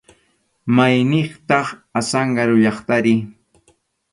¿Mayniqtaq 0.75 1.67
Azángaro 1.99 2.55
llaqtari? 2.63 3.15